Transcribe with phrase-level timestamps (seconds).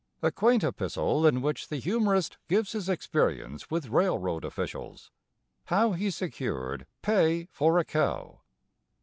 [0.23, 5.11] A QUAINT EPISTLE, IN WHICH THE HUMORIST GIVES HIS EXPERIENCE WITH RAILROAD OFFICIALS
[5.65, 8.41] HOW HE SECURED PAY FOR A COW.